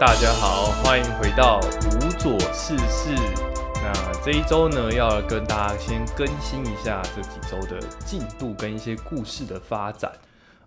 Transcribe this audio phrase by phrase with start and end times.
[0.00, 3.14] 大家好，欢迎回到无左事事。
[3.82, 3.92] 那
[4.24, 10.10] 这一周呢，要跟大家先更新一下这几周的进度跟一些故事的发展。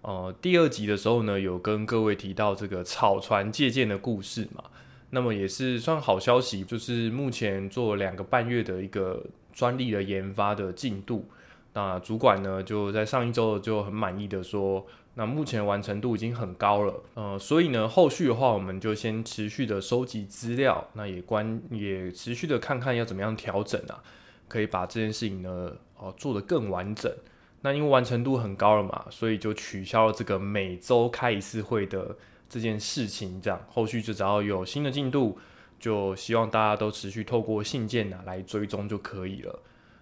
[0.04, 4.66] 呃，第二集的时候呢，有跟各位提到这个草船借箭的故事嘛。
[5.10, 11.28] 那么也是算好消息，就是目前做两个半月的一个专利的研发的进度。
[11.74, 24.02] 那主管呢，就在上一周就很满意的说，那目前完成度已经很高了，呃，所以呢，后续的话，我们就先持续的收集资料，那也关也持续的看看要怎么样调整啊，
[24.48, 27.12] 可以把这件事情呢，哦，做得更完整。
[27.62, 32.18] 那因为完成度很高了嘛，所以就取消了这个每周开一次会的
[32.50, 35.38] 这件事情，这样后续就只要有新的进度，
[35.80, 39.60] 就希望大家都持续透过信件啊来追踪就可以了。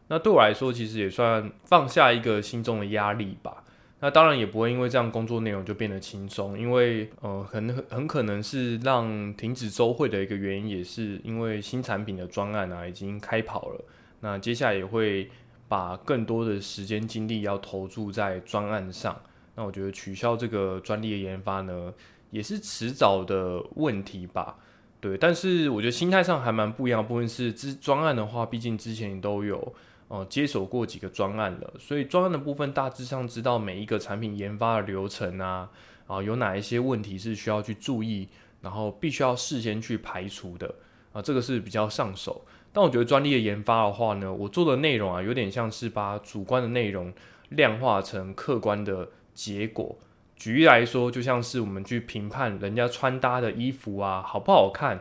[0.08, 3.64] 那对我来说，其实也算放下一个心中的压力吧。
[4.04, 13.86] 那当然也不会因为这样工作内容就变得轻松，因为呃，很很可能是让停止周会的一个原因，也是因为新产品的专案啊已经开跑了。
[14.22, 15.30] 那接下来也会
[15.68, 19.16] 把更多的时间精力要投注在专案上。
[19.54, 21.94] 那我觉得取消这个专利的研发呢，
[22.32, 24.58] 也是迟早的问题吧。
[25.00, 27.08] 对，但是我觉得心态上还蛮不一样的。
[27.08, 29.74] 部分是之专案的话，毕竟之前都有。
[30.12, 35.70] 哦，接手过几个专案了，所以专案的部分大致上知道每一个产品研发的流程啊，
[36.06, 38.28] 啊有哪一些问题是需要去注意，
[38.62, 40.76] 然后必须要事先去排除的
[41.14, 42.42] 啊，这个是比较上手。
[42.74, 47.14] 但我觉得专利的研发的话呢，我做的内容啊，有点像是把主观的内容
[47.48, 49.98] 量化成客观的结果。
[50.36, 55.00] 举例来说，就像是我们去评判人家穿搭的衣服啊，好不好看。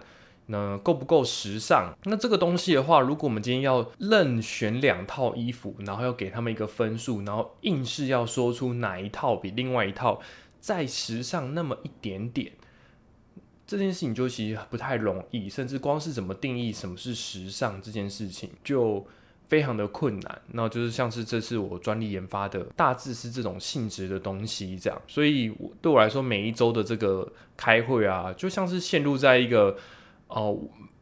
[0.51, 1.97] 那够不够时尚？
[2.05, 10.21] 那这个东西的话，如果我们今天要任选两套衣服，然后要给他们一个分数，然后硬是要说出哪一套比另外一套
[10.59, 12.51] 再时尚那么一点点，
[13.65, 19.06] 这件事情就其实不太容易，甚至光是怎么定义什么是时尚这件事情就
[19.47, 20.43] 非常的困难。
[20.49, 25.00] 那就是像是这次我专利研发的，大致是这种性质的东西这样。
[25.06, 29.77] 所以对我来说，每一周的这个开会啊，就像是陷入在一个。
[30.30, 30.56] 哦，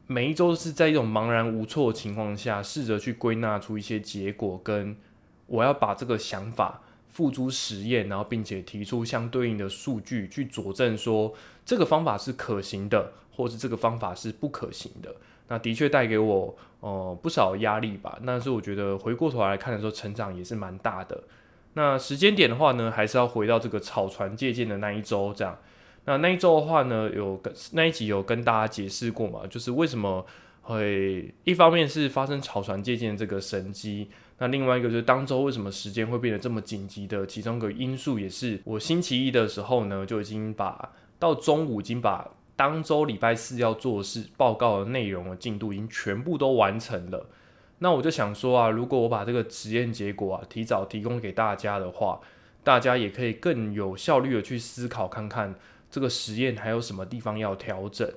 [0.06, 4.96] 每一周是在一种茫然无措的情况下，试着去归纳出一些结果，跟
[5.46, 11.34] 我要把这个想法付诸实验，然后并且提出相对应的数据去佐证说
[11.66, 15.14] 这个方法是可行的，或是这个方法是不可行的。
[15.48, 18.18] 那的确带给我呃不少压力吧。
[18.26, 21.22] 但是我觉得回过头来看的时候，成长也是蛮大的。
[21.74, 25.58] 那时间点的话呢，还是要回到这个草船借箭的那一周这样。
[26.08, 30.24] 那那一周的话呢，有跟那一集有跟大家解释过嘛，就是为什么
[30.62, 34.08] 会一方面是发生草船借箭这个神机，
[34.38, 42.26] 那另外一个就是当周为什么时间会变得这么紧急的其中一个因素，也是我星期一的时候呢就已经把到中午已经把
[42.56, 47.26] 当周礼拜四要做事报告的内容的进度已经全部都完成了。
[47.80, 52.19] 那我就想说啊，如果我把这个实验结果啊提早提供给大家的话，
[52.64, 55.54] 大家也可以更有效率的去思考看看。
[55.91, 58.10] 这个实验还有什么地方要调整？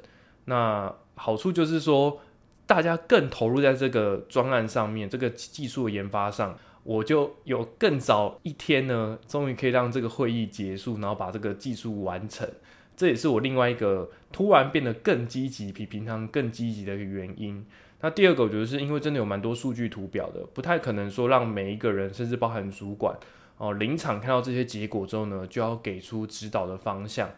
[0.45, 2.19] 那好处就是说，
[2.65, 12.49] 大家更投入在这个专案上面，这个技术的研发上，我就有更早一天呢，终于可以让这个会议结束，然后把这个技术完成。
[12.97, 17.65] 这也是我另外一个突然变得更积极，比平常更积极的一个原因。
[18.01, 23.15] 那第二个，我觉得是因为真的有蛮多数据图表的，不太可能说让每一个人，甚至包含主管
[23.57, 27.29] 哦，临场看到这些结果之后呢，就要给出指导的方向。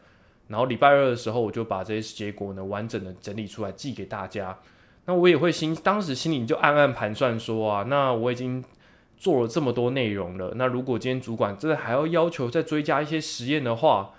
[0.48, 4.58] 然后礼拜二的时候，我就把这些结果呢完整的整理出来寄给大家。
[5.06, 8.64] 那我也会心当时心里就暗暗盘算说啊，那我已经
[9.18, 10.54] 做了这么多内容了。
[10.56, 14.12] 那如果今天主管真的还要要求再追加一些实验的话，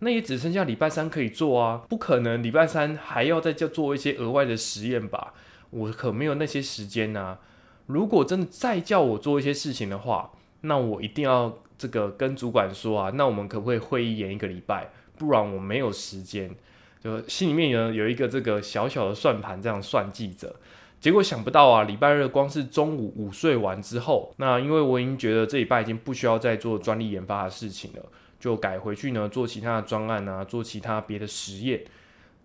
[0.00, 5.32] 那也只剩下礼拜三可以做啊，不可能礼拜三还要再叫做一些额外的实验吧？
[5.70, 7.38] 我可没有那些时间呐。
[7.86, 10.30] 如果真的再叫我做一些事情的话，
[10.60, 14.90] 那我一定要这个跟主管说啊，那我们可不可以会议延一个礼拜？
[15.18, 16.54] 不然我没有时间，
[17.02, 20.54] 就心里面有有一个这个小小的算盘，这样算计着。
[21.00, 28.02] 结果想不到啊，礼拜日光是中午午睡完之后，那因为我已经觉得这礼拜已经不需要再做专利研发的事情了，
[28.40, 31.82] 就改回去呢做其他的专案啊，做其他别的实验。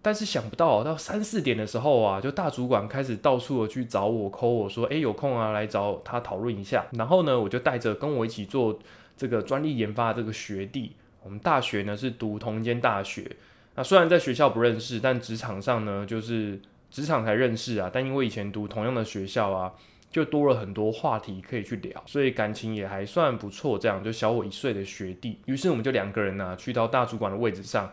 [0.04, 6.86] 但是想不到到三四点的时候啊，就大主管开始到处的去找我抠我说，诶，有空啊，来找他讨论一下。
[6.92, 8.78] 然后呢，我就带着跟我一起做
[9.18, 10.92] 这个专利研发的这个学弟。
[11.24, 13.36] 我们大学呢是读同一间大学，
[13.75, 16.60] 那虽然在学校不认识，但职场上呢就是
[16.92, 17.90] 职场才认识啊。
[17.92, 19.74] 但因为以前读同样的学校啊，
[20.12, 23.80] 就多了很多话题可以去聊，所以感情也还算不错。
[23.80, 27.92] 这样就小我一岁的学弟，于是我们就两个人呢去到大主管的位置上，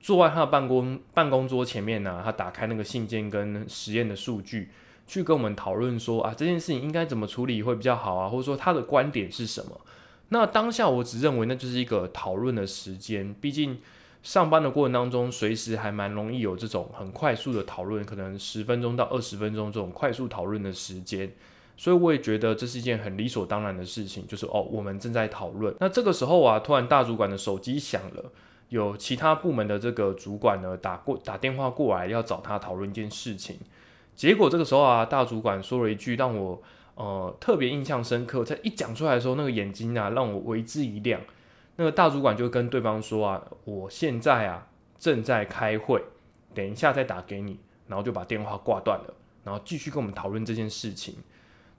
[0.00, 4.70] 坐在他的办公办公桌前面呢，他打开那个信件跟实验的数据，
[5.06, 9.80] 去跟我们讨论说啊，这件事情应该怎么处理会比较好啊，或者说他的观点是什么。
[10.32, 13.78] 那当下我只认为那就是一个讨论的时间，毕竟
[14.22, 21.30] 上班的过程当中，随时还蛮容易有这种很快速的讨论，可能十分钟到二十分钟这种快速讨论的时间。
[21.76, 25.74] 所以我也觉得这是一件很理所当然的事情，就是哦，我们正在讨论。
[25.80, 28.30] 那这个时候啊，突然大主管的手机响了，
[28.70, 33.58] 有其他部门的这个主管呢打过打电话过来要找他讨论一件事情。
[34.14, 36.62] 结果这个时候啊，大主管说了一句让我
[36.94, 41.20] 呃特别印象深刻，在一讲出来的时候，那个眼睛啊让我为之一亮。
[41.76, 44.68] 那个大主管就跟对方说啊，我现在啊
[44.98, 46.04] 正在开会，
[46.54, 47.58] 等一下再打给你，
[47.88, 51.16] 然后就把电话挂断了，然后继续跟我们讨论这件事情。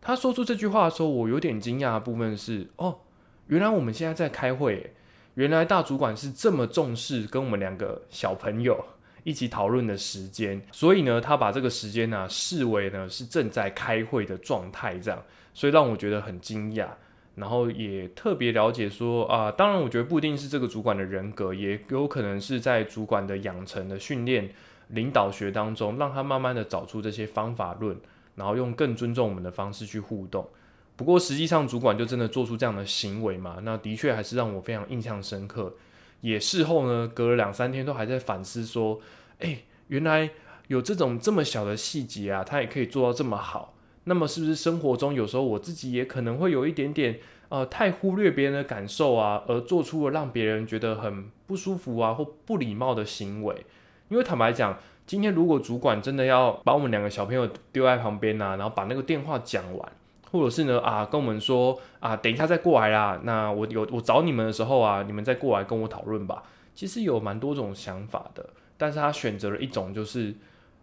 [0.01, 3.01] 他说出这句话的时候，我有点惊讶的部分是：哦，
[3.47, 4.95] 原来我们现在在开会，
[5.35, 8.83] 原来大主管是这么重视跟我们两个小朋友
[9.23, 15.23] 一起讨论的时间，所以呢，他把这个时间呢视为呢是正在开会的状态，这样，
[15.53, 16.87] 所以让我觉得很惊讶，
[17.35, 24.49] 然后也特别了解说啊，当然我觉得不一定是这个主管的人格，也有可能是在主管的养成的训练
[24.89, 27.97] 领导学当中，让他慢慢的找出这些方法论。
[28.35, 30.49] 然后用更尊重我们的方式去互动，
[30.95, 33.59] 不过实际上主管就真的做出这样的行为嘛？
[33.61, 35.71] 那的确还是让我非常印象深刻。
[36.23, 38.99] 也事后呢，隔了两三天都还在反思说，
[39.39, 39.59] 哎，
[39.89, 40.31] 原来
[40.67, 43.75] 有这种这么小的细节啊，他也可以做到这么好。
[44.05, 53.65] 那么是不是生活中有时候我自己也可能会有一点点呃太忽略别人的感受啊，而做出了让别人觉得很不舒服啊或不礼貌的行为？
[54.09, 54.79] 因为坦白讲。
[55.05, 59.91] 今天如果主管真的要把我们两个小朋友丢在旁边呐，然后把那个电话讲完，
[60.33, 66.43] 或者是呢啊跟我们说啊等一下再过来啦，那我有我找你们的时候啊，你们再过来跟我讨论吧。
[66.73, 70.33] 其实有蛮多种想法的，但是他选择了一种就是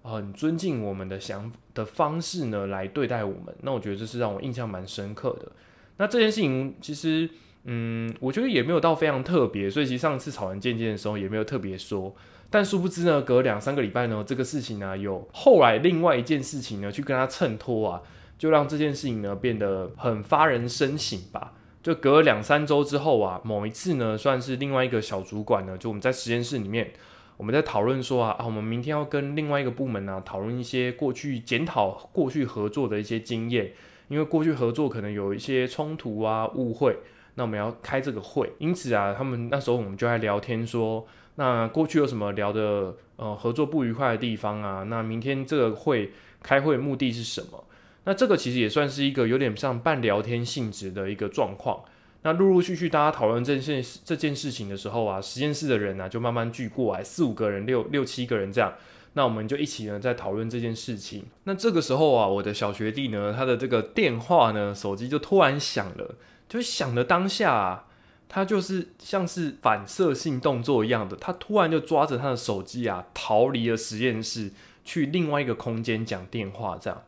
[0.03, 3.53] 很尊敬我们的想的方式呢来对待我们。
[3.63, 5.51] 那我觉得这是让我印象蛮深刻的。
[5.97, 7.29] 那这件事情其实
[7.65, 12.15] 嗯，我觉得也没有到非常特别，所以其实上次草人见见的时候也没有特别说。
[12.49, 18.03] 但殊不知呢，隔两三个礼拜呢，这个事情呢，有后来另外一件事情呢，去跟他衬托啊，
[18.41, 21.53] 就让这件事情呢变得很发人深省吧。
[21.83, 26.91] 就隔了两三周之后啊，某一次呢，算是另外一个小主管呢，就我们在实验室里面，
[27.37, 33.73] 我们在讨论说啊啊，我们明天要跟另外一个部门呢讨论一些过去检讨过去合作的一些经验，
[34.09, 36.97] 因为过去合作可能有一些冲突啊误会，
[37.35, 41.07] 那我们要开这个会，因此啊，他们那时候我们就在聊天说。
[41.37, 44.83] 那过去有什么聊的呃合作不愉快的地方啊？
[44.89, 47.65] 那明天这个会开会目的是什么？
[48.05, 51.85] 那这个其实也算是一个有点像半聊天性质的一个状况。
[52.23, 58.75] 那陆陆续续大家讨论这件这件事情的时候啊，实验室的人呢就慢慢聚过来，四五个人、六六七个人这样。
[59.15, 61.25] 那我们就一起呢在讨论这件事情。
[61.45, 66.17] 那这个时候啊，我的小学弟呢，他的这个电话呢，手机就突然响了，
[66.49, 67.55] 就响的当下。
[67.55, 67.87] 啊
[68.33, 74.53] 他就是像是反射性动作一样的，他突然就抓着他的手机啊，逃离了实验室，
[74.85, 76.79] 去另外一个空间讲电话。
[76.81, 77.03] 这样，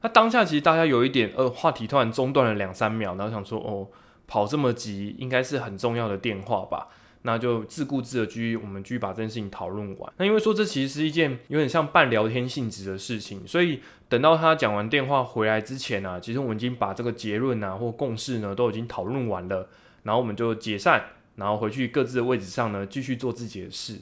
[0.00, 3.88] 那当下其实大家有一点呃，话题突然中断了两三秒，然后想说哦，
[4.26, 6.88] 跑这么急，应该是很重要的电话吧？
[7.22, 10.12] 那就自顾自的继续，我们继续把这件事情讨论完。
[10.18, 19.68] 那因为说这其实是一件有点像半聊天性质的事情，所以等到他讲完电话回来之前呢，其实我们已经把这个结论啊或共识呢都已经讨论完了。
[20.04, 23.98] 然后我们就解散，然后回去各自的位置上呢，继续做自己的事。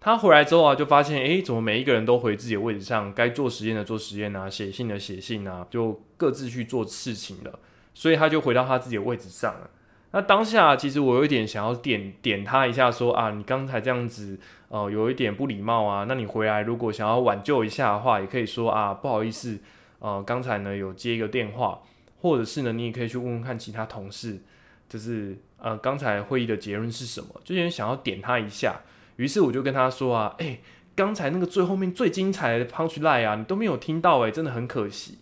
[0.00, 7.58] 他回来之后啊，就发现，哎，怎么每一个人都回自己的位置上，该做实验的做实验啊，写信的写信啊，就各自去做事情了。
[7.92, 9.68] 所以他就回到他自己的位置上了。
[10.12, 14.38] 那当下其实我有一点想要点点他一下，说啊，你刚才这样子，
[14.68, 16.06] 呃，有一点不礼貌啊。
[16.08, 19.58] 那你回来如果想要挽救一下的话，也可以说啊，不好意思，
[19.98, 21.80] 呃，刚才呢有接一个电话，
[22.22, 24.40] 或者是呢，你也可以去问问看其他同事。
[24.88, 27.28] 就是呃，刚才会议的结论是什么？
[27.44, 28.80] 就有点想要点他一下，
[29.20, 30.60] 于是我就跟他说啊，哎，
[30.94, 35.18] 刚才那个最后面最精彩的 punch line 啊，你都没有听到哎，真的很可惜。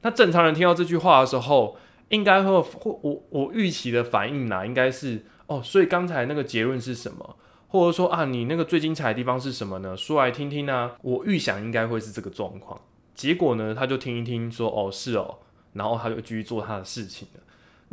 [0.00, 1.76] 那正常人听到这句话的时候，
[2.08, 7.36] 应该会会我我预期的反应呢，应该是哦，所以刚才那个结论是什么？
[7.68, 9.94] 或者说啊，你那个最精彩的地方是什么呢？
[9.96, 10.92] 说来听听呢。
[11.02, 12.80] 我预想应该会是这个状况。
[13.14, 15.38] 结果呢，他就听一听，说哦是哦，
[15.74, 17.40] 然后他就继续做他的事情了。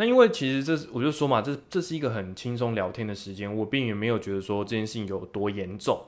[0.01, 6.05] 那因为其实这是我就说嘛，这这是一个很轻松聊天的时间，我并没有觉得说这件事情有多严重。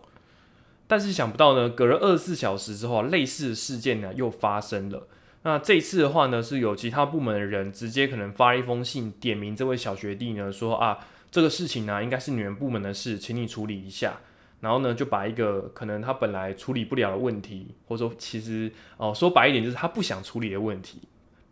[0.87, 5.07] 但是想不到呢，隔了二十四小时之后，类似的事件呢又发生了。
[5.43, 10.97] 那这一次的话呢，是有其他部门的人直接可能发一封信，点名这位小学弟呢，说啊，
[11.29, 14.17] 这个事情呢应该是你们部门的事，请你处理一下。
[14.61, 20.97] 然后呢就把一个可能他本来处理不了的问题，或者说其实哦说白一点就是他不想处理的问题，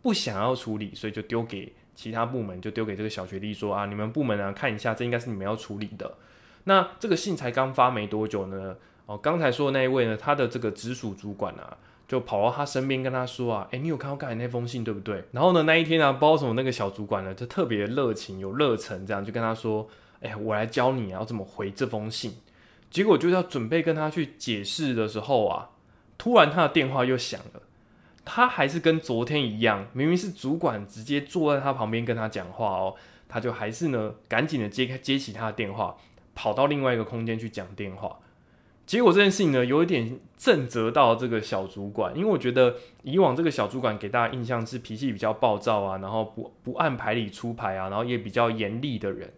[0.02, 1.72] 不想要处理，所以就丢给
[2.02, 6.14] 其他部门，就丢给这个小学弟说啊，你们部门啊看一下，这应该是你们要处理的。
[6.64, 11.76] 那这个信才刚发没多久呢，哦刚才说的那一位呢，他的这个直属主管啊。
[12.08, 15.24] 就跑到他身边跟他说啊，哎，你有看到刚才那封信对不对？
[15.30, 19.88] 然后呢，那一天啊，不知道什么那个小主管呢，就特别热情有热忱，这样就跟他说，
[20.20, 22.34] 哎，我来教你要怎么回这封信。
[22.90, 25.70] 结果就要准备跟他去解释的时候啊，
[26.18, 27.62] 突然他的电话又响了。
[28.24, 32.94] 他还是跟昨天一样，明明是主管直接坐在他旁边跟他讲话哦，
[33.28, 35.96] 他就还是呢，赶紧的接开接起他的电话，
[36.34, 38.18] 跑到另外一个空间去讲电话。
[38.84, 49.32] 结果这件事情呢，有一点震责到这个小主管，因为我觉得以往这个小主管给大家印象是脾气比较暴躁啊，然后不不按牌理出牌啊，然后也比较严厉的人。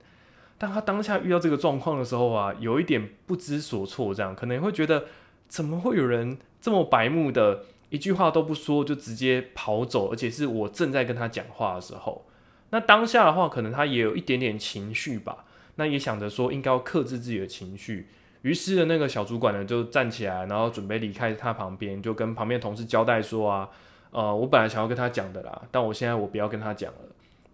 [0.57, 5.05] 但他当下遇到这个状况的时候啊，有一点不知所措，这样可能会觉得
[5.47, 12.25] 怎么会有人这么白目的，一句话都不说就直接跑走，而且是我正在跟他讲话的时候。
[12.71, 15.45] 那当下的话，可能他也有一点点情绪吧，
[15.76, 18.09] 那也想着说应该要克制自己的情绪。
[18.43, 23.69] 于是的那个小主管呢，就站起来，然后准备离开他旁边，就跟旁边同事交代说啊，
[24.11, 26.99] 呃，我本来想要跟他讲的啦，但我现在我不要跟他讲了。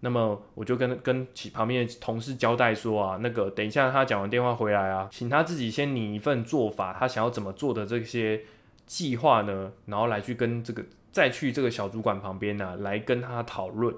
[0.03, 8.41] 那么我就跟跟其旁边的同事交代说啊，那个等一下他讲完电话回来啊，请他自己先拟一份做法，他想要怎么做的这些
[8.91, 10.83] 计划呢，然后来去跟这个
[11.13, 13.95] 再去这个小主管旁边呢，来跟他讨论。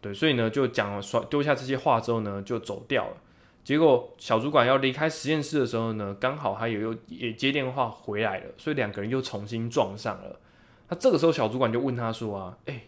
[0.00, 3.16] 对，所以呢就讲说丢下这些话之后呢，就走掉了。
[3.62, 10.40] 结果小主管要离开实验室的时候呢，刚好他也又也接电话回来了，所以两个人又重新撞上了。
[10.88, 12.82] 那这个时候小主管就问他说啊，哎，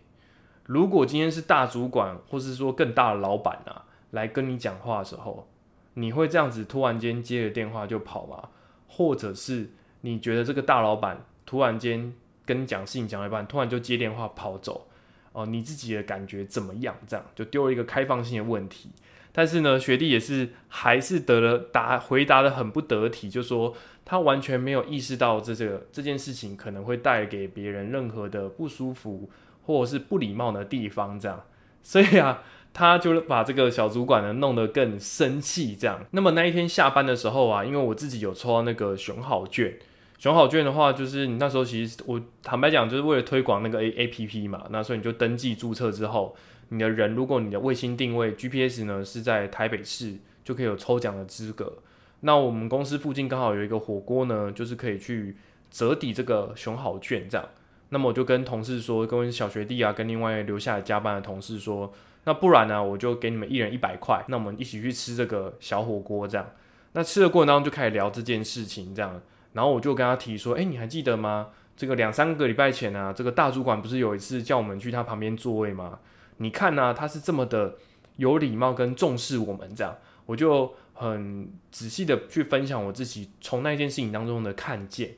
[0.64, 5.48] 如果今天是大主管或是说更大的老板啊，来跟你讲话的时候，
[5.94, 8.48] 你会这样子突然间接了电话就跑吗？
[8.88, 9.70] 或者是
[10.02, 12.12] 你觉得这个大老板突然间
[12.44, 14.86] 跟你讲事情讲一半，突然就接电话跑走，
[15.32, 16.94] 哦，你自己的感觉怎么样？
[17.06, 18.90] 这样就丢了一个开放性的问题。
[19.34, 29.30] 但是呢，学弟也是还是得了答回答的很不得体，就说他完全没有意识到这这个这件事情可能会带给别人任何的不舒服
[29.64, 31.44] 或者是不礼貌的地方，这样，
[31.82, 32.42] 所以啊，
[32.74, 36.04] 他就把这个小主管呢弄得更生气，这样。
[36.10, 39.78] 那么那一天下班的时候啊，因为我自己有抽到那个熊好券，
[40.22, 46.36] 熊好券的话，就是你那时候其实我坦白讲，就是为了推广那个 A A P P 嘛，那所以你就登记注册之后。
[46.68, 50.14] 你的人，如果你的卫星定位 GPS 呢是在台北市，
[50.44, 51.72] 就可以有抽奖的资格。
[52.20, 55.36] 那我们公司附近刚好有一个火锅呢，就是可以去
[55.72, 57.44] 折抵这个熊好券这样。
[57.88, 66.46] 那么我就跟同事说，跟小学弟啊，跟另外留下来加班的同事说，那不然呢，我就给你们一人一百块，那我们一起去吃这个小火锅这样。
[66.92, 69.20] 那吃的过程当中就开始聊这件事情这样，
[69.52, 71.48] 然后我就跟他提说，哎，你还记得吗？
[71.76, 75.98] 这个两三个礼拜前啊，这个大主管不是有一次叫我们去他旁边座位吗？
[76.36, 77.76] 你看呢，他是这么的
[78.16, 85.14] 有礼貌跟重视我们，这样我就很仔细的去分享我自己从那件事情当中的看见，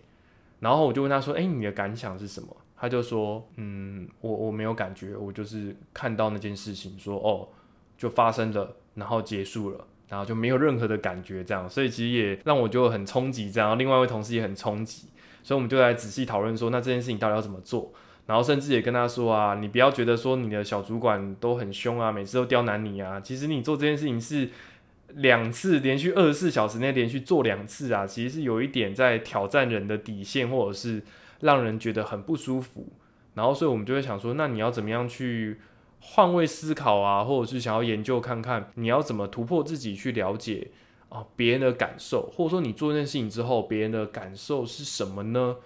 [0.60, 7.48] 然后我就问他说：“哎，你的感想是什么？”他就说：“嗯，我我没有感觉，我就是看到那件事情，说哦，
[7.96, 15.08] 就发生了，然后结束了，然后就没有任何的感觉，这样，所以其实也让我就很冲击，这样，另外一位同事也很冲击，
[15.42, 17.92] 所以我们就来仔细讨论说，那这件事情到底要怎么做？”
[18.26, 23.20] 然后甚至也跟他说啊，你不要觉得说你的小主管都很凶啊，每次都刁难你啊。
[23.20, 24.48] 其实你做这件事情是
[25.16, 31.02] 两次连续二十四小时内连续做两次啊，其实是有一点在挑战人的底线，或者是
[31.40, 32.88] 让人觉得很不舒服。
[33.34, 35.58] 然后所以我们就会想说，那你要怎么样去
[36.06, 40.70] 换位思考啊，或者是想要研究看看你要怎么突破自己去了解
[41.08, 45.56] 啊别人的感受，或者说你做这件事情之后别人的感受是什么呢？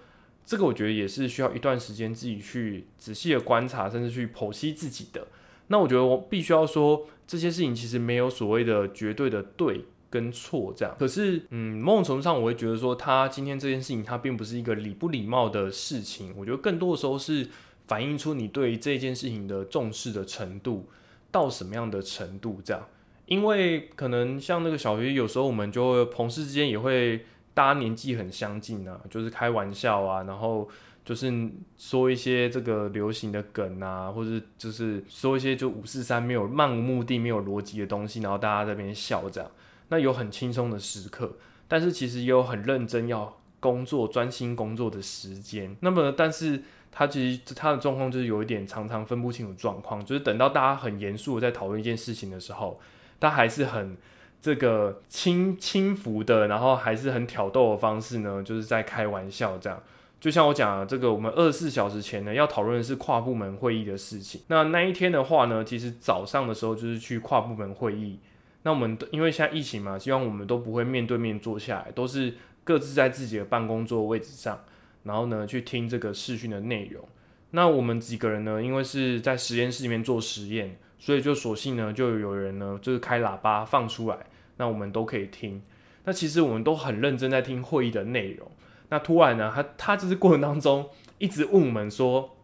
[0.47, 5.27] 这个我觉得也是需要一段时间自己去仔细的观察，甚至去剖析自己的。
[5.67, 10.97] 那我觉得我必须要说，这些事情其实没有所谓的绝对的对跟错这样。
[10.99, 16.33] 可是，嗯，某种程度上，我会觉得说，他今天这件事情，他并不是一个礼不礼貌的事情。
[16.39, 17.47] 我觉得更多的时候是
[17.89, 20.89] 反映出你对这件事情的重视的程度
[21.33, 22.87] 到什么样的程度这样。
[23.27, 27.27] 因为可能像那个小鱼，有时候我们就会同事之间也会。
[27.55, 30.69] 大家年纪很相近啊，就是开玩笑啊，然后
[31.05, 39.51] 就是说一些这个流行的梗啊，或者就是说一些就五四三没有漫无目的、没有逻辑的东西，然后大家在那边笑这样。
[39.89, 45.77] 那有很轻松的时刻，但是其实也有很认真要工作、专心工作的时间。
[45.81, 52.81] 那么，但是他其实他的状况就是有一点常常分不清楚状况，就是等到大家很严肃的在讨论一件事情的时候，
[53.19, 53.97] 他还是很。
[54.41, 59.83] 这个轻轻浮的，然后还是很挑逗的方式呢，就是在开玩笑这样。
[60.21, 64.41] 就像我讲的，这个我们二十四小时前呢要讨论的是跨部门会议的事情。
[64.47, 68.21] 那那一天的话呢，其实早上的时候就是去跨部门会议。
[68.63, 74.61] 那我们因为现在疫情嘛，希望我们都不会面对面坐下来，都是各自在自己的办公桌位置上，
[75.09, 77.03] 然后呢去听这个视讯的内容。
[77.51, 84.19] 那我们几个人呢，因为是在实验室里面做实验，所以就索性呢就有人呢就是开喇叭放出来，
[84.59, 85.63] 那我们都可以听。
[86.05, 88.49] 那其实我们都很认真在听会议的内容。
[88.91, 90.89] 那突然呢，他他就是过程当中
[91.19, 92.37] 一直问我们说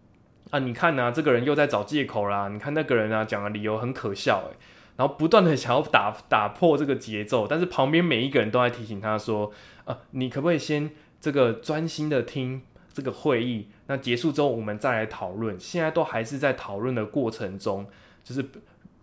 [0.51, 2.49] 啊，你看呐，这个人又在找借口啦。
[2.49, 4.57] 你看那个人啊，讲的理由很可笑诶。
[4.97, 9.51] 然后不断的想要打打破这个节奏，但是旁边每一个人都在提醒他说，
[9.87, 10.89] 呃，你可不可以先
[11.25, 12.61] 这个专心的听
[12.93, 13.69] 这个会议？
[13.87, 15.59] 那结束之后我们再来讨论。
[15.59, 17.87] 现在都还是在讨论的过程中，
[18.23, 18.45] 就是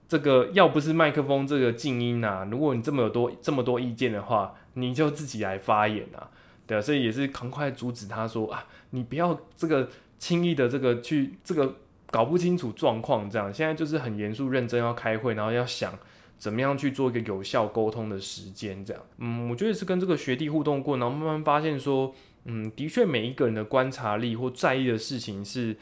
[0.08, 6.30] 这个要不是麦克风这个静音啊，如果你这么有多这么多意见的话，你就自己来发言啊。
[6.68, 11.74] 对啊，所以也是赶快阻止他说啊，你不要这个轻易的这个去这个
[12.12, 15.92] 搞不清楚状况，这样现在就是很严肃认真要开会，然后要想
[16.42, 25.78] 怎么样去做一个有效沟通的时间，这样，嗯，我觉得是跟这个学弟互动过，然后慢慢发现说，嗯，的确每一个人的观察力或在意的事情是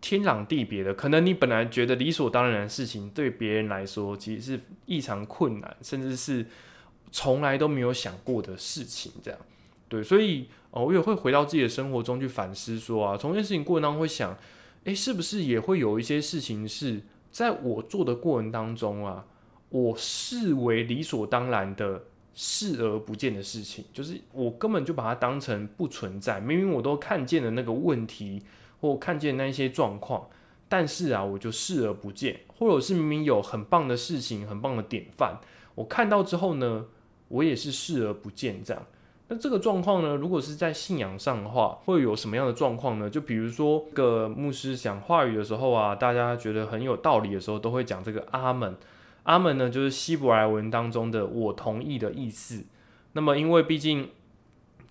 [0.00, 6.46] 天壤地别的，可能你本来觉得理所当然的事情，对别人来说其实是异常困难，甚至是
[7.10, 9.40] 从来都没有想过的事情，这样。
[9.88, 14.38] 对，所以哦，我也会回到自己的生活中去反思，说啊，从这件事情过程当中会想，
[14.84, 17.02] 诶，是不是也会有一些事情是
[17.32, 19.24] 在我做的过程当中啊，
[19.74, 22.00] 我视为理所当然的
[22.32, 28.40] 视而不见的事情，就是我根本就把它当成不存在，明明我都看见了那个问题
[28.80, 30.28] 或看见那一些状况，
[30.68, 35.40] 但是啊，我就视而不见，或者是明明有很棒的事情、很棒的典范，
[35.74, 36.84] 我看到之后呢，
[37.26, 38.80] 我也是视而不见这样。
[39.26, 40.14] 那这个状况呢？
[40.14, 43.10] 如果是在信仰上的话，会有什么样的状况呢？
[43.10, 48.76] 就比如说，个牧师讲话语的时候啊，大家觉得很有道理的时候，都会讲这个阿门。
[49.24, 52.64] 阿门呢，就是希伯来文当中的“我同意”的意思。
[53.12, 54.10] 那么，因为毕竟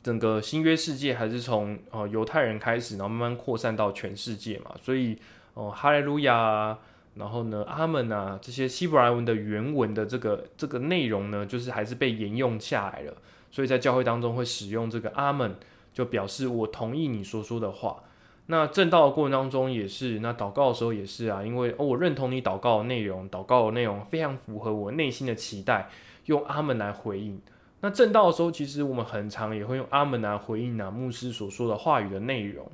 [0.02, 5.18] 整个新约世界还是从呃犹太人开始，然后慢慢扩散到全世界嘛，所以
[5.54, 6.78] 哦，哈利路亚，
[7.16, 13.14] 然后呢，阿门啊，这些希伯来文的原文的这个这个内容呢，就是还是被沿用下来了。
[13.52, 15.56] 所以在教会当中会使用这个阿门，
[15.94, 18.04] 就表示我同意你所说的话。
[18.48, 25.90] 那正道的过程当中也是，那祷告的时候也是啊，因为哦我认同你祷告的内容，祷告的内容非常符合我内心的期待，
[26.26, 27.40] 用阿门来回应。
[27.80, 30.80] 那正道的时候，其实我们很常也会用阿门来回应。
[30.80, 32.70] 啊牧师所说的话语的内容。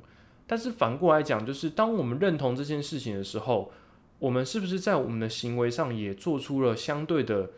[0.46, 3.70] 但是反过来讲，就是当我们认同这件事情的时候，
[4.18, 7.50] 我们是不是在我们的行为上也做出了相对的？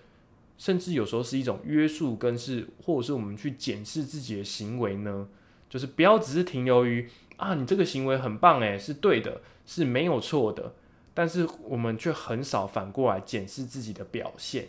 [0.58, 5.26] 甚至有时候是一种约束，跟是或者是我们去检视自己的行为呢，
[5.68, 10.74] 就是不要只是停留于啊，你这个行为很棒诶，是对的，是没有错的，
[11.14, 14.68] 但是我们却很少反过来检视自己的表现，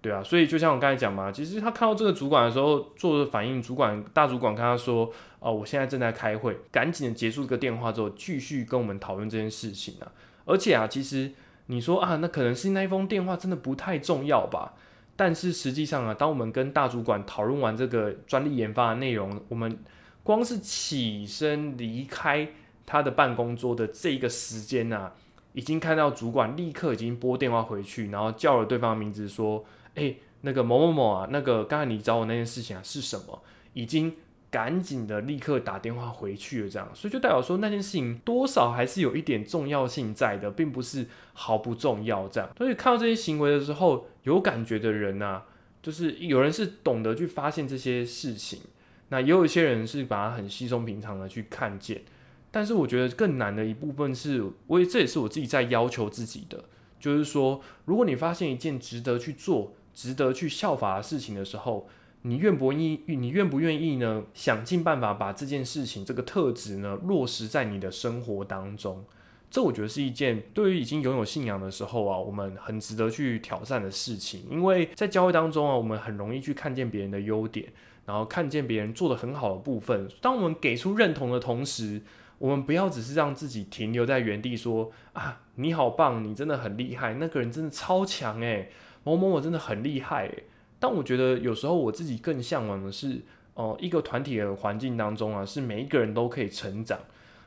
[0.00, 10.12] 对啊，所以就像我刚才讲嘛，其实他看到这个主管的时候做的反应，主管大主管跟他说，哦，我现在正在开会，赶紧结束这个电话之后，继续跟我们讨论这件事情啊，
[10.44, 11.32] 而且啊，其实
[11.66, 14.74] 你说啊，那可能是那一封电话真的不太重要吧。
[15.16, 19.78] 但是实际上啊，当我们跟大主管讨论完这个专利研发的内容，我们
[20.24, 22.48] 光是起身离开
[22.84, 25.12] 他的办公桌的这个时间呐，
[25.52, 33.40] 已经看到主管立刻已经拨电话回去，然后叫了对方的名字，说：“哎，那个某某某啊，那个刚才你找我那件事情啊是什么？”
[33.74, 34.16] 已经。
[34.50, 42.48] 赶紧的，立刻打电话回去了，这样，所以就代表说那件事情多少还是有一点重要性在的，并不是毫不重要这样。
[42.56, 45.42] 所以看到这些行为的时候，有感觉的人呢，
[45.82, 48.60] 就是有人是懂得去发现这些事情，
[49.08, 52.02] 那也有一些人是把它很稀松平常的去看见。
[52.50, 56.64] 但是我觉得更难的一部分是，我也这也是我自己在要求自己的，
[56.98, 61.88] 就是说，如果你发现一件值得去做、值得去效法的事情的时候。
[62.26, 63.02] 你愿不愿意？
[63.06, 64.24] 你愿不愿意呢？
[64.32, 69.04] 想尽办法把这件事情、这个特质呢落实在你的生活当中。
[69.50, 74.46] 这我觉得是一件对于已经拥有信仰的时候啊，我们很值得去挑战的事情。
[74.50, 77.70] 因为在教会当中啊，我们很容易去看见别人的优点，
[78.06, 80.08] 然后看见别人做的很好的部分。
[80.20, 82.02] 当我们给出认同的同时，
[82.38, 88.70] 我们不要只是让自己停留在原地，说啊，你好棒，你真的很厉害，那个人真的超强诶，
[89.04, 90.44] 某某某真的很厉害诶。
[90.78, 93.22] 但我觉得有时候我自己更向往的是，
[93.54, 96.98] 哦，一个团体的环境当中啊，是每一个人都可以成长。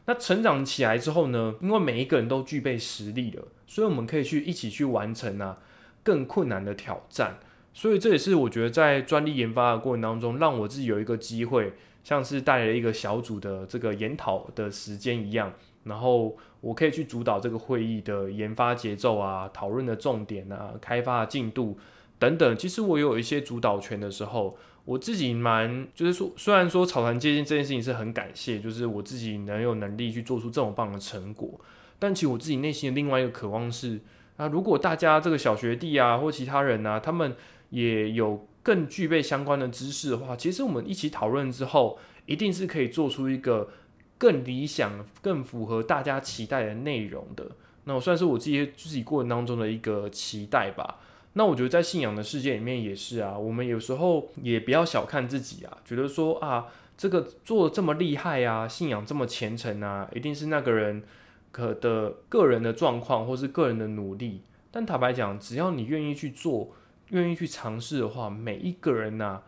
[0.06, 5.60] 那成长起来之后呢，因为每一个人都具备实力了，所以我们可以去一起去完成啊
[6.02, 7.38] 更困难的挑战。
[7.78, 21.78] 所以这也是我觉得在专利研发的过程当中，让我自己有一个机会，像是带来一个小组的这个研讨的时间一样，然后我可以去主导这个会议的研发节奏啊、讨论的重点啊、开发进度
[22.18, 22.58] 等等。
[22.58, 24.58] 其实我有一些主导权的时候。
[24.88, 31.60] 我自己蛮，就是说，虽然说草团接近这件事情是很感谢，就是我自己能有能力去做出这么棒的成果，
[32.00, 34.00] 但其实我自己内心的另外一个渴望是，
[34.38, 37.36] 啊，如果大家这个小学弟啊或其他人啊，他们
[37.70, 43.70] 也有更具备相关的知识的话，其实我们一起讨论之后，一定是可以做出一个
[44.18, 47.52] 更理想、更符合大家期待的内容的。
[47.86, 51.00] 那我算是我自己自己过程当中的一个期待吧。
[51.34, 56.66] 那我觉得在信仰的世界里面也是啊，我们有时候也不要小看自己啊，觉得说啊，
[56.98, 61.04] 这个做的这么厉害啊，信仰这么虔诚啊，一定是那个人
[61.52, 64.42] 可的个人的状况或是个人的努力。
[64.72, 66.72] 但坦白讲，只要你愿意去做，
[67.10, 69.42] 愿意去尝试的话，每一个人呐，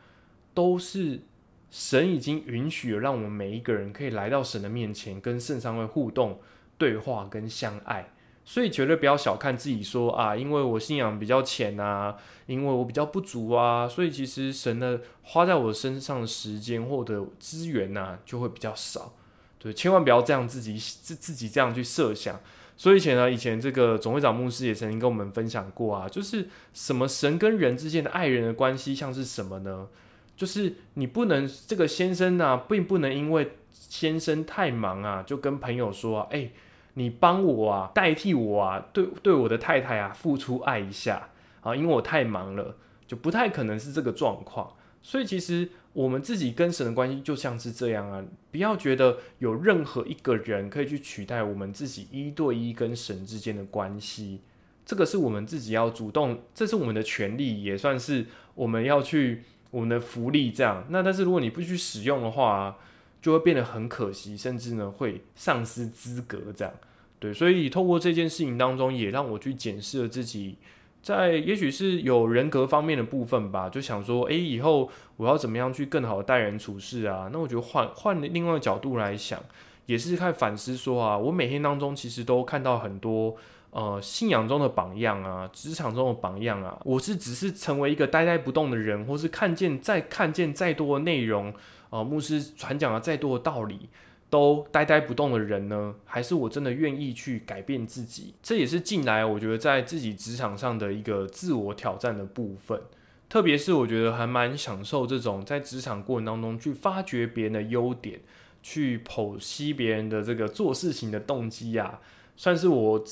[0.53, 1.21] 都是
[1.69, 6.39] 神已经允许，让我们每一个人可以来到神的面前，跟圣上会互动、
[6.77, 8.11] 对话跟相爱。
[8.45, 12.17] 所以绝对不要小看自己，说啊，因为我信仰比较浅啊，
[12.47, 19.13] 因为我比较不足啊，所以其实神呢花在我身上的时间或者资源呐就会比较少。
[19.59, 22.39] 对，千万不要这样自己自自己这样去设想。
[22.79, 29.89] 所以以前呢，以前这个总会长牧师也曾经跟我们分享过啊，就是什么神跟人之间的爱人的关系像是什么呢？
[30.37, 36.49] 就是你不能这个先生呢，并不能因为先生太忙啊，就跟朋友说，哎。
[36.95, 41.29] 你帮我啊，代替我啊，对对我的太太啊，付出爱一下
[41.61, 42.75] 啊，因为我太忙了，
[43.07, 44.73] 就不太可能是这个状况。
[45.01, 54.41] 所以其实我们自己跟神的关系就像是这样啊，不要觉得有任何一个人可以去取代我们自己一对一跟神之间的关系。
[54.85, 58.25] 这个是我们自己要主动，这是我们的权利，也算是
[58.55, 60.85] 我们要去我们的福利这样。
[60.89, 62.77] 那但是如果你不去使用的话，
[63.21, 66.73] 就会变得很可惜，甚至呢会丧失资格这样。
[67.19, 70.55] 对，所以透过这件事情当中，也让我去检视了自己，
[71.01, 77.29] 在也许是有人格方面的部分吧，就想说，诶，以后我要怎么样去更好的待人处事啊？
[77.31, 79.39] 那我觉得换换另外一个角度来想，
[79.85, 83.35] 也是看反思说啊，我每天当中其实都看到很多
[83.71, 91.53] 呃信仰中的榜样啊，职场中的榜样啊，我是只是成为一个呆呆不动的人，或是看见再看见再多的内容
[91.89, 93.89] 啊，牧师传讲了再多的道理。
[94.29, 98.35] 都呆呆不动的人呢，还是我真的愿意去改变自己？
[98.43, 102.79] 这也是近来我觉得在自己职场上的一个自我挑战的部分。
[103.27, 108.19] 特别是我觉得还蛮享受这种在职场过程当中去发掘别人的优点，
[108.61, 111.99] 去剖析别人的这个做事情的动机啊，
[112.35, 113.03] 算是我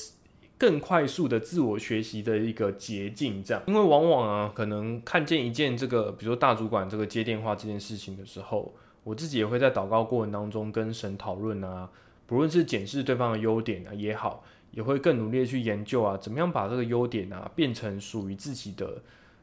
[0.56, 3.42] 更快速的自我学习的一个捷径。
[3.42, 8.72] 这样，因为往往啊，可能看见一件这个，比如说大主管这个接电话这件事情的时候。
[9.08, 11.88] 我自己也会在祷告过程当中跟神讨论啊，
[12.26, 19.00] 不论是检视对方的优点啊也好，也会更努力的去研究啊，怎么样把这个优点啊变成属于自己的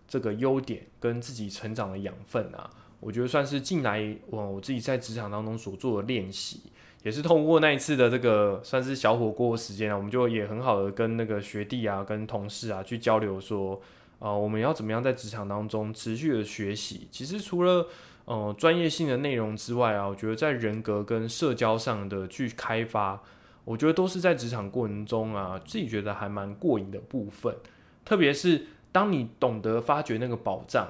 [0.07, 2.69] 这个优点跟自己成长的养分啊。
[2.99, 6.61] 我觉得算是近来我我自己在职场当中所做的练习，
[7.01, 13.81] 也是通过那一次的这个算是小火锅时间啊，我们就也很好的跟那个学弟啊、跟同事啊去交流说，
[14.19, 17.07] 啊，我们要怎么样在职场当中持续的学习。
[17.11, 17.87] 其实除了
[18.25, 23.21] 呃，专业性的内容之外啊，我觉得在人格跟社交上的去开发，
[23.63, 27.55] 我觉得都是在职场过程中啊，自己觉得还蛮过瘾的部分。
[28.03, 30.87] 特别是当你懂得发掘那个宝藏，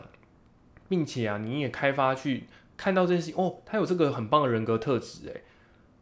[0.88, 2.46] 并且啊，你也开发去
[2.78, 5.44] 看到这件事情，哦，他有这个很棒的人格特质，诶，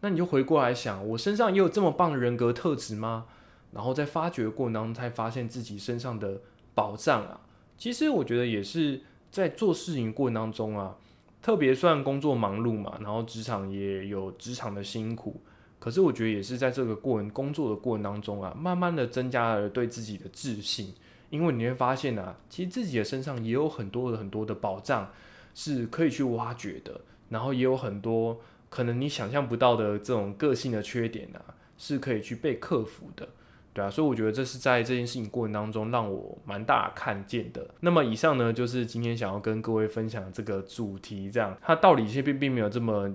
[0.01, 3.25] 那你就回过来想，我身上也有这么棒的人格特质吗？
[3.71, 6.41] 然后在发掘过程当中，才发现自己身上的
[6.75, 7.41] 宝藏啊。
[7.75, 10.95] 其实我觉得也是在做事情过程当中啊。
[11.43, 15.41] 特别算工作忙碌嘛，然后职场也有职场的辛苦，
[15.77, 20.93] 可是我觉得也是在这个过程工作的过程当中啊，慢慢的增加了对自己的自信，
[21.29, 25.11] 因为你会发现啊，其实自己的身上也有很多的很多的宝藏
[25.53, 33.27] 是可以去挖掘的，然后也有很多可能你想象不到的这种个性的缺点啊，是可以去被克服的。
[33.73, 37.67] 对啊，所以我觉得这是在这件事情过程当中让我蛮大看见的。
[37.79, 43.11] 那么以上呢，就是今天想要跟各位分享这个主题，这样它道理其实并并没有这么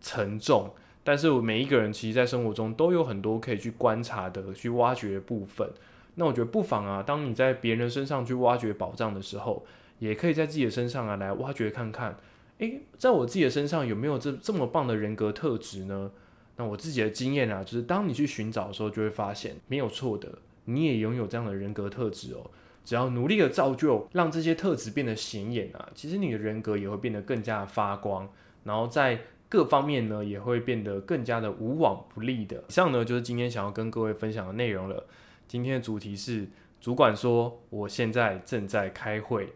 [0.00, 0.70] 沉重，
[1.04, 5.68] 但是我每一个人其实，在生活中都有很多可以去观察的、去挖掘的部分。
[6.14, 9.66] 那我觉得不妨啊，当你在别人身上去挖掘宝藏的时候，
[9.98, 12.16] 也可以在自己的身上啊来挖掘看看，
[12.58, 16.10] 诶，在我自己的身上有没有这这么棒的人格特质呢？
[16.56, 22.50] 那我自己的经验啊，就是当你去寻找的时候，就会发现没有错的，你也拥有这样的人格特质哦。
[22.84, 28.28] 只要努力的造就，让这些特质变得显眼啊，其实你的人格也会变得更加的发光，
[28.64, 32.64] 然后在各方面呢也会变得更加的无往不利的。
[32.68, 35.06] 以上呢就是今天想要跟各位分享的内容了。
[35.46, 36.48] 今天的主题是
[36.80, 39.52] 主管说我现在正在开会，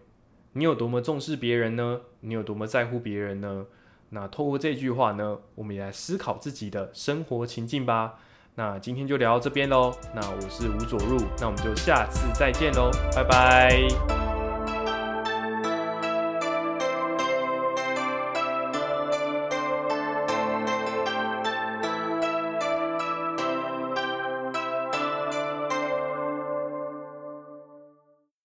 [0.52, 2.00] 你有多么重视别人呢？
[2.20, 3.66] 你有多么在乎别人呢？
[4.14, 8.14] 那透过这句话呢，我们也来思考自己的生活情境吧。
[8.55, 9.92] 那今天就聊到这边喽。
[10.14, 14.23] 那我是吴佐入，那我们就下次再见喽，拜拜。